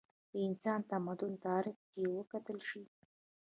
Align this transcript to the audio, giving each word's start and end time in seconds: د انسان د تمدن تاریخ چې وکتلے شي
د 0.31 0.33
انسان 0.47 0.79
د 0.83 0.87
تمدن 0.91 1.33
تاریخ 1.47 1.77
چې 1.91 2.01
وکتلے 2.17 2.61
شي 2.69 2.83